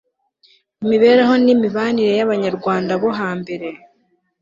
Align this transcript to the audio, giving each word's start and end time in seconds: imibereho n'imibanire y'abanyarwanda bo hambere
imibereho 0.83 1.33
n'imibanire 1.43 2.13
y'abanyarwanda 2.19 2.91
bo 3.01 3.09
hambere 3.19 3.67